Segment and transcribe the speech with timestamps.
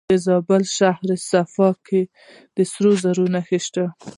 [0.09, 2.01] د زابل په شهر صفا کې
[2.55, 3.83] د سرو زرو نښې شته.